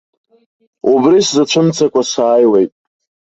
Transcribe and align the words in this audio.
Убри 0.91 1.19
сзацәымцакәа 1.27 2.01
сааиуеит. 2.11 2.71